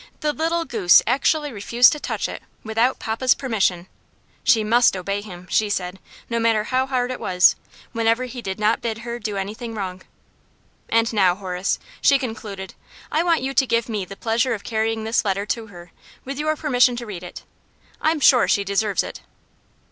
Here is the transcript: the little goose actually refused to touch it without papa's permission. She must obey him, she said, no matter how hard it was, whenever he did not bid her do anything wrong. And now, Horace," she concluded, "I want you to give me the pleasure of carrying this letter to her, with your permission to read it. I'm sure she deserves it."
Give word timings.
the 0.21 0.33
little 0.33 0.65
goose 0.65 1.03
actually 1.05 1.51
refused 1.53 1.91
to 1.91 1.99
touch 1.99 2.27
it 2.27 2.41
without 2.63 2.97
papa's 2.97 3.35
permission. 3.35 3.85
She 4.43 4.63
must 4.63 4.97
obey 4.97 5.21
him, 5.21 5.45
she 5.51 5.69
said, 5.69 5.99
no 6.27 6.39
matter 6.39 6.63
how 6.63 6.87
hard 6.87 7.11
it 7.11 7.19
was, 7.19 7.55
whenever 7.91 8.23
he 8.25 8.41
did 8.41 8.57
not 8.59 8.81
bid 8.81 8.97
her 9.05 9.19
do 9.19 9.37
anything 9.37 9.75
wrong. 9.75 10.01
And 10.89 11.13
now, 11.13 11.35
Horace," 11.35 11.77
she 12.01 12.17
concluded, 12.17 12.73
"I 13.11 13.21
want 13.21 13.43
you 13.43 13.53
to 13.53 13.67
give 13.67 13.87
me 13.87 14.03
the 14.03 14.17
pleasure 14.17 14.55
of 14.55 14.63
carrying 14.63 15.03
this 15.03 15.23
letter 15.23 15.45
to 15.45 15.67
her, 15.67 15.91
with 16.25 16.39
your 16.39 16.55
permission 16.55 16.95
to 16.95 17.05
read 17.05 17.21
it. 17.21 17.43
I'm 18.01 18.19
sure 18.19 18.47
she 18.47 18.63
deserves 18.63 19.03
it." 19.03 19.21